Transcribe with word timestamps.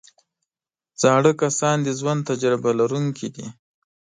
زاړه 1.01 1.31
کسان 1.41 1.77
د 1.83 1.89
ژوند 1.99 2.21
تجربه 2.29 2.71
لرونکي 2.79 3.27
دي 3.35 3.47